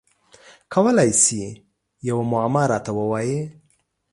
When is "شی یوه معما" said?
1.23-2.63